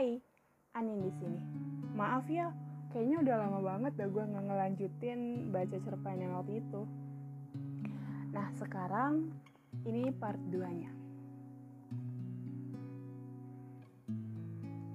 [0.00, 0.16] Hai,
[0.80, 1.36] Anin di sini.
[1.92, 2.48] Maaf ya,
[2.88, 5.20] kayaknya udah lama banget dah gue nggak ngelanjutin
[5.52, 6.88] baca cerpen yang waktu itu.
[8.32, 9.28] Nah, sekarang
[9.84, 10.88] ini part 2-nya.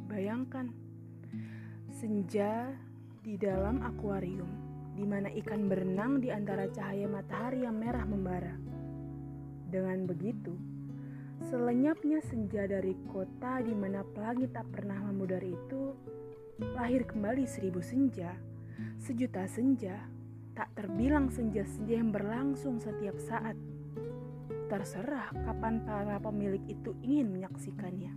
[0.09, 0.73] Bayangkan,
[1.93, 2.73] senja
[3.21, 4.49] di dalam akuarium,
[4.97, 8.57] di mana ikan berenang di antara cahaya matahari yang merah membara.
[9.69, 10.57] Dengan begitu,
[11.46, 15.94] Selenyapnya senja dari kota di mana pelangi tak pernah memudar itu,
[16.73, 18.34] lahir kembali seribu senja,
[18.98, 20.09] sejuta senja,
[20.58, 23.53] tak terbilang senja-senja yang berlangsung setiap saat.
[24.73, 28.09] Terserah kapan para pemilik itu ingin menyaksikannya.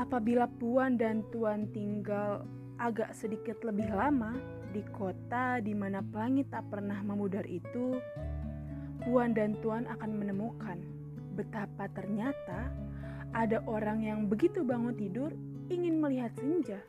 [0.00, 2.48] Apabila puan dan tuan tinggal
[2.80, 4.40] agak sedikit lebih lama
[4.72, 8.00] di kota di mana pelangi tak pernah memudar itu,
[9.04, 10.99] puan dan tuan akan menemukan
[11.34, 12.70] betapa ternyata
[13.30, 15.30] ada orang yang begitu bangun tidur
[15.70, 16.82] ingin melihat senja.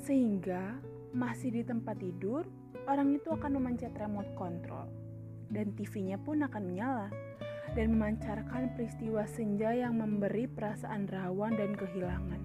[0.00, 0.80] Sehingga
[1.12, 2.48] masih di tempat tidur,
[2.88, 4.88] orang itu akan memencet remote control
[5.52, 7.08] dan TV-nya pun akan menyala
[7.76, 12.40] dan memancarkan peristiwa senja yang memberi perasaan rawan dan kehilangan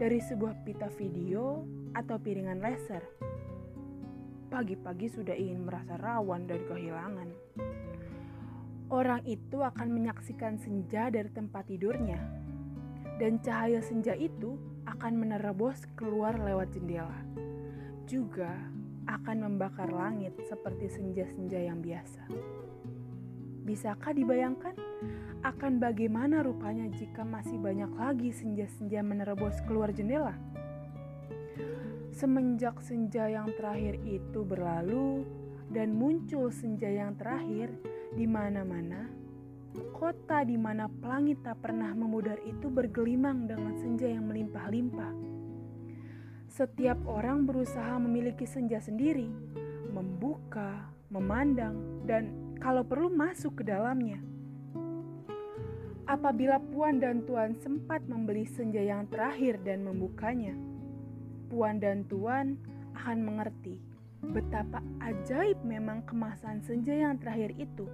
[0.00, 3.04] dari sebuah pita video atau piringan laser.
[4.46, 7.28] Pagi-pagi sudah ingin merasa rawan dan kehilangan
[8.90, 12.18] orang itu akan menyaksikan senja dari tempat tidurnya,
[13.18, 14.54] dan cahaya senja itu
[14.86, 17.18] akan menerobos keluar lewat jendela.
[18.06, 18.54] Juga
[19.06, 22.26] akan membakar langit seperti senja-senja yang biasa.
[23.66, 24.78] Bisakah dibayangkan
[25.42, 30.34] akan bagaimana rupanya jika masih banyak lagi senja-senja menerobos keluar jendela?
[32.14, 35.26] Semenjak senja yang terakhir itu berlalu
[35.70, 37.74] dan muncul senja yang terakhir,
[38.14, 39.10] di mana-mana,
[39.92, 45.12] kota di mana pelangi tak pernah memudar itu bergelimang dengan senja yang melimpah-limpah.
[46.48, 49.28] Setiap orang berusaha memiliki senja sendiri,
[49.92, 54.22] membuka, memandang, dan kalau perlu masuk ke dalamnya.
[56.06, 60.54] Apabila Puan dan Tuan sempat membeli senja yang terakhir dan membukanya,
[61.50, 62.56] Puan dan Tuan
[62.94, 67.88] akan mengerti betapa ajaib memang kemasan senja yang terakhir itu.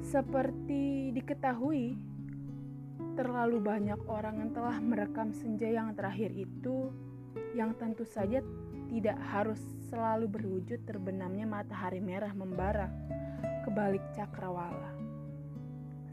[0.00, 1.98] Seperti diketahui,
[3.16, 6.92] terlalu banyak orang yang telah merekam senja yang terakhir itu,
[7.56, 8.44] yang tentu saja
[8.86, 9.58] tidak harus
[9.90, 12.92] selalu berwujud terbenamnya matahari merah membara
[13.66, 14.94] ke balik cakrawala.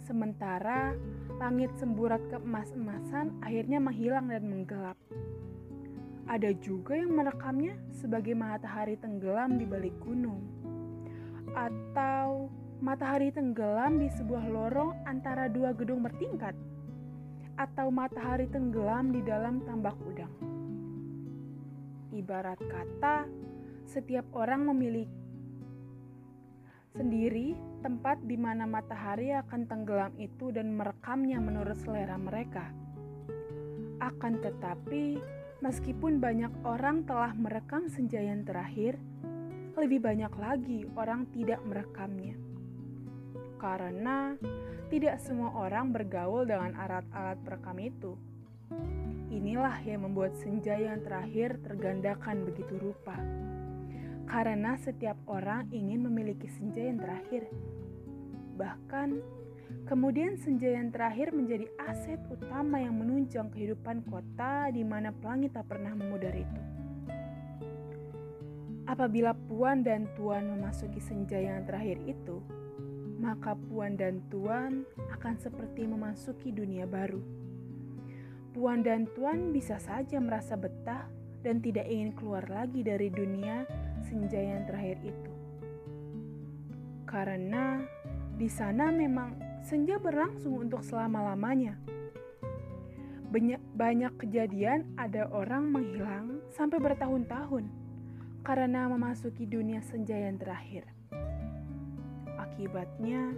[0.03, 0.97] Sementara
[1.39, 4.97] langit semburat keemas-emasan akhirnya menghilang dan menggelap.
[6.23, 10.39] Ada juga yang merekamnya sebagai matahari tenggelam di balik gunung,
[11.51, 12.47] atau
[12.79, 16.55] matahari tenggelam di sebuah lorong antara dua gedung bertingkat,
[17.59, 20.31] atau matahari tenggelam di dalam tambak udang.
[22.15, 23.27] Ibarat kata,
[23.83, 25.23] setiap orang memiliki
[26.93, 32.69] sendiri tempat di mana matahari akan tenggelam itu dan merekamnya menurut selera mereka.
[33.97, 35.17] Akan tetapi,
[35.63, 38.99] meskipun banyak orang telah merekam senja yang terakhir,
[39.79, 42.35] lebih banyak lagi orang tidak merekamnya
[43.63, 44.35] karena
[44.91, 48.19] tidak semua orang bergaul dengan alat-alat perekam itu.
[49.31, 53.15] Inilah yang membuat senja yang terakhir tergandakan begitu rupa.
[54.27, 57.47] Karena setiap orang ingin memiliki senja yang terakhir.
[58.59, 59.09] Bahkan,
[59.83, 65.69] kemudian senja yang terakhir menjadi aset utama yang menunjang kehidupan kota di mana pelangi tak
[65.69, 66.61] pernah memudar itu.
[68.83, 72.43] Apabila puan dan tuan memasuki senja yang terakhir itu,
[73.15, 74.83] maka puan dan tuan
[75.15, 77.23] akan seperti memasuki dunia baru.
[78.51, 81.07] Puan dan tuan bisa saja merasa betah
[81.41, 83.63] dan tidak ingin keluar lagi dari dunia
[84.03, 85.31] senja yang terakhir itu.
[87.07, 87.79] Karena
[88.35, 91.79] di sana memang senja berlangsung untuk selama-lamanya.
[93.73, 97.65] Banyak, kejadian ada orang menghilang sampai bertahun-tahun
[98.45, 100.85] karena memasuki dunia senja yang terakhir.
[102.37, 103.33] Akibatnya,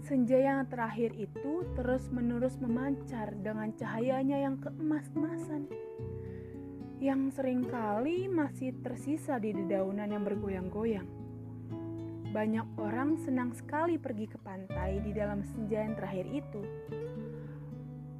[0.00, 5.68] senja yang terakhir itu terus-menerus memancar dengan cahayanya yang keemas-emasan.
[7.02, 11.23] Yang sering kali masih tersisa di dedaunan yang bergoyang-goyang.
[12.34, 16.62] Banyak orang senang sekali pergi ke pantai di dalam senja yang terakhir itu,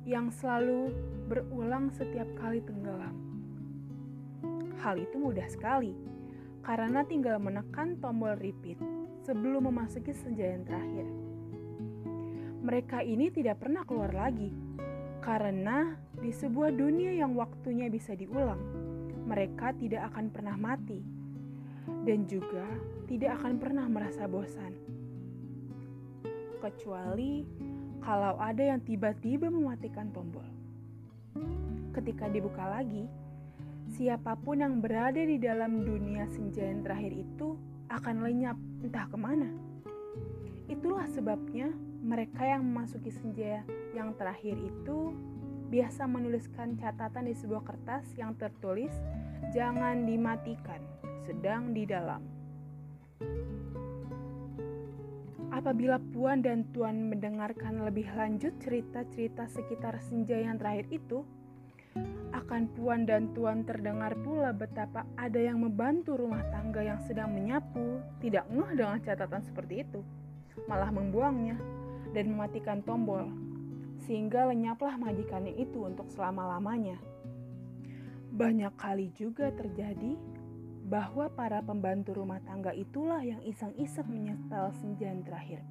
[0.07, 0.95] yang selalu
[1.27, 3.19] berulang setiap kali tenggelam.
[4.79, 5.99] Hal itu mudah sekali,
[6.63, 8.79] karena tinggal menekan tombol repeat
[9.27, 11.11] sebelum memasuki senja yang terakhir.
[12.63, 14.55] Mereka ini tidak pernah keluar lagi
[15.25, 18.61] Karena di sebuah dunia yang waktunya bisa diulang,
[19.25, 21.24] mereka tidak akan pernah mati
[22.05, 22.65] dan juga
[23.09, 24.73] tidak akan pernah merasa bosan.
[26.61, 27.45] Kecuali
[28.01, 30.45] kalau ada yang tiba-tiba mematikan tombol.
[31.93, 33.09] Ketika dibuka lagi,
[33.93, 37.57] siapa pun yang berada di dalam dunia senja yang terakhir itu
[37.93, 39.49] akan lenyap entah ke mana.
[40.69, 41.69] Itulah sebabnya
[42.05, 43.65] mereka yang memasuki senja
[43.97, 45.13] yang terakhir itu
[45.73, 48.93] biasa menuliskan catatan di sebuah kertas yang tertulis
[49.53, 50.81] jangan dimatikan,
[51.25, 52.23] sedang di dalam.
[55.55, 61.23] Apabila Puan dan Tuan mendengarkan lebih lanjut cerita-cerita sekitar senja yang terakhir itu,
[62.35, 68.03] akan Puan dan Tuan terdengar pula betapa ada yang membantu rumah tangga yang sedang menyapu
[68.19, 70.03] tidak ngeh dengan catatan seperti itu,
[70.67, 71.55] malah membuangnya
[72.11, 73.31] dan mematikan tombol,
[74.05, 76.99] sehingga lenyaplah majikannya itu untuk selama-lamanya.
[78.35, 80.19] Banyak kali juga terjadi
[80.85, 85.65] bahwa para pembantu rumah tangga itulah yang iseng-iseng menyetel senja terakhir,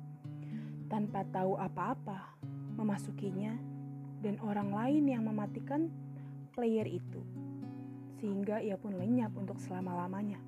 [0.90, 2.34] tanpa tahu apa-apa,
[2.74, 3.54] memasukinya,
[4.26, 5.94] dan orang lain yang mematikan
[6.58, 7.22] player itu,
[8.18, 10.42] sehingga ia pun lenyap untuk selama-lamanya.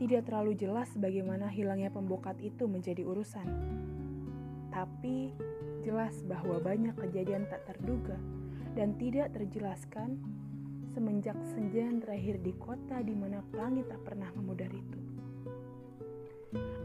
[0.00, 3.46] Tidak terlalu jelas bagaimana hilangnya pembokat itu menjadi urusan,
[4.72, 5.36] tapi
[5.84, 8.16] jelas bahwa banyak kejadian tak terduga
[8.72, 10.18] dan tidak terjelaskan
[10.94, 15.00] semenjak senja yang terakhir di kota di mana pelangi tak pernah memudar itu.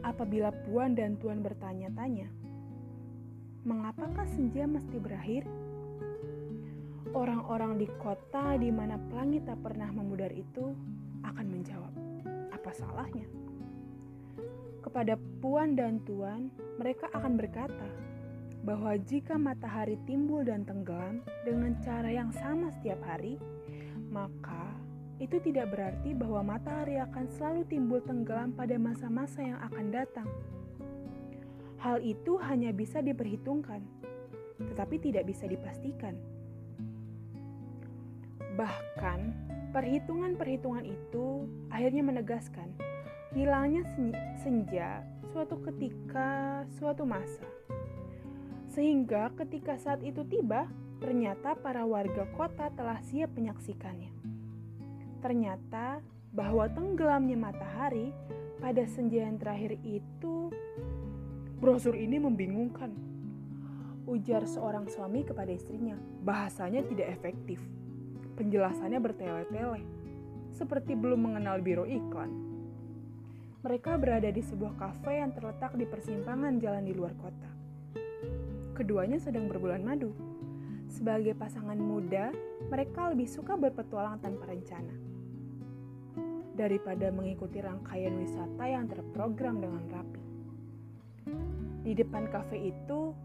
[0.02, 2.26] Apabila Puan dan Tuan bertanya-tanya,
[3.62, 5.46] mengapakah senja mesti berakhir?
[7.14, 10.74] Orang-orang di kota di mana pelangi tak pernah memudar itu
[11.22, 11.94] akan menjawab,
[12.50, 13.30] apa salahnya?
[14.82, 16.50] Kepada Puan dan Tuan,
[16.82, 17.86] mereka akan berkata
[18.66, 23.40] bahwa jika matahari timbul dan tenggelam dengan cara yang sama setiap hari,
[24.10, 24.74] maka
[25.22, 30.28] itu tidak berarti bahwa matahari akan selalu timbul tenggelam pada masa-masa yang akan datang.
[31.80, 33.80] Hal itu hanya bisa diperhitungkan,
[34.60, 36.18] tetapi tidak bisa dipastikan.
[38.58, 39.20] Bahkan,
[39.72, 42.68] perhitungan-perhitungan itu akhirnya menegaskan
[43.30, 43.86] hilangnya
[44.42, 47.46] senja suatu ketika, suatu masa.
[48.70, 50.66] Sehingga ketika saat itu tiba,
[51.00, 54.12] ternyata para warga kota telah siap menyaksikannya.
[55.24, 58.14] Ternyata bahwa tenggelamnya matahari
[58.60, 60.52] pada senja yang terakhir itu
[61.58, 62.92] brosur ini membingungkan.
[64.06, 65.94] Ujar seorang suami kepada istrinya,
[66.24, 67.62] bahasanya tidak efektif
[68.40, 69.84] Penjelasannya bertele-tele,
[70.56, 72.32] seperti belum mengenal biro iklan.
[73.60, 77.50] Mereka berada di sebuah kafe yang terletak di persimpangan jalan di luar kota.
[78.72, 80.16] Keduanya sedang berbulan madu.
[80.90, 82.34] Sebagai pasangan muda,
[82.66, 85.10] mereka lebih suka berpetualang tanpa rencana
[86.58, 90.22] daripada mengikuti rangkaian wisata yang terprogram dengan rapi.
[91.80, 93.16] Di depan kafe itu,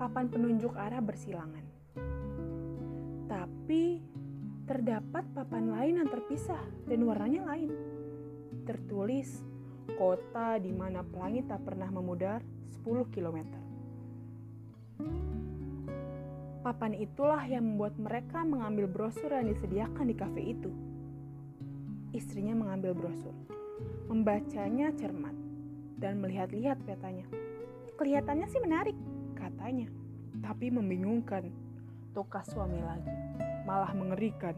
[0.00, 1.66] papan penunjuk arah bersilangan.
[3.28, 4.00] Tapi
[4.64, 7.68] terdapat papan lain yang terpisah dan warnanya lain.
[8.64, 9.44] Tertulis,
[10.00, 12.40] kota di mana pelangi tak pernah memudar
[12.72, 13.38] 10 km.
[16.68, 20.68] Papan itulah yang membuat mereka mengambil brosur yang disediakan di kafe itu.
[22.12, 23.32] Istrinya mengambil brosur,
[24.12, 25.32] membacanya cermat,
[25.96, 27.24] dan melihat-lihat petanya.
[27.96, 28.92] Kelihatannya sih menarik,
[29.32, 29.88] katanya,
[30.44, 31.48] tapi membingungkan.
[32.12, 33.16] Tukar suami lagi
[33.64, 34.52] malah mengerikan.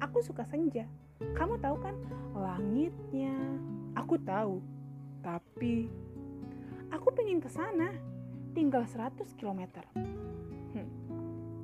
[0.00, 0.88] Aku suka senja.
[1.36, 2.00] Kamu tahu kan
[2.32, 3.36] langitnya?
[3.92, 4.64] Aku tahu.
[5.20, 5.84] Tapi
[6.88, 7.92] aku pengen ke sana.
[8.56, 9.84] Tinggal 100 km.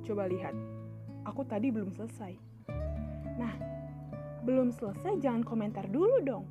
[0.01, 0.55] Coba lihat.
[1.29, 2.33] Aku tadi belum selesai.
[3.37, 3.53] Nah,
[4.41, 6.45] belum selesai jangan komentar dulu dong.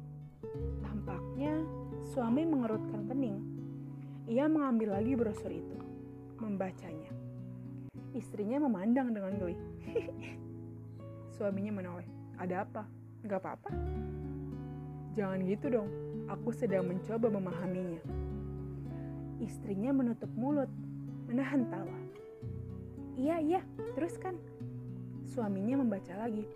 [0.83, 1.59] Tampaknya
[2.07, 3.39] suami mengerutkan kening.
[4.31, 5.79] Ia mengambil lagi brosur itu,
[6.39, 7.11] membacanya.
[8.15, 9.59] Istrinya memandang dengan geli.
[11.35, 12.07] Suaminya menoleh.
[12.39, 12.83] Ada apa?
[13.27, 13.71] Gak apa-apa.
[15.19, 15.91] Jangan gitu dong.
[16.31, 18.03] Aku sedang mencoba memahaminya.
[19.43, 20.71] Istrinya menutup mulut,
[21.27, 22.00] menahan tawa.
[23.19, 23.61] Iya, iya,
[23.99, 24.39] teruskan.
[25.31, 26.47] Suaminya membaca lagi.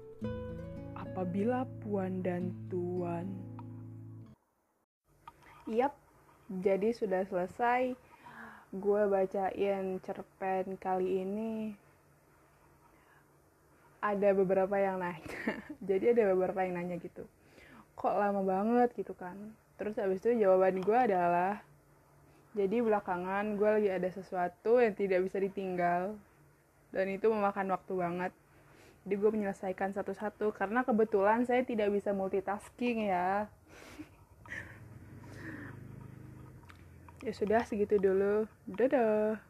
[0.95, 3.27] Apabila puan dan tuan.
[5.67, 5.97] Yap,
[6.63, 7.97] jadi sudah selesai.
[8.75, 11.75] Gue bacain cerpen kali ini.
[14.05, 15.25] Ada beberapa yang nanya.
[15.89, 17.25] Jadi ada beberapa yang nanya gitu.
[17.97, 19.57] Kok lama banget gitu kan?
[19.81, 21.65] Terus habis itu jawaban gue adalah
[22.55, 26.15] jadi belakangan gue lagi ada sesuatu yang tidak bisa ditinggal
[26.95, 28.33] dan itu memakan waktu banget.
[29.05, 30.55] Jadi gue menyelesaikan satu-satu.
[30.55, 33.51] Karena kebetulan saya tidak bisa multitasking ya.
[37.21, 38.47] Ya sudah segitu dulu.
[38.71, 39.43] Dadah